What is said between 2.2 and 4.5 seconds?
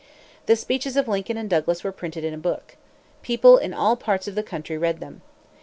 in a book. People in all parts of the